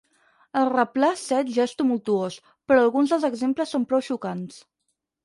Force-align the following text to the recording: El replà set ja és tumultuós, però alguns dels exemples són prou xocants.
El 0.61 0.69
replà 0.69 1.09
set 1.23 1.51
ja 1.57 1.65
és 1.69 1.75
tumultuós, 1.81 2.37
però 2.71 2.87
alguns 2.87 3.13
dels 3.15 3.29
exemples 3.29 3.75
són 3.77 3.87
prou 3.93 4.03
xocants. 4.09 4.57